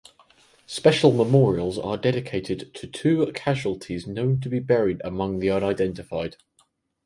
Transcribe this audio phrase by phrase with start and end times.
[0.65, 6.37] Special memorials are dedicated to two casualties known to be buried among the unidentified.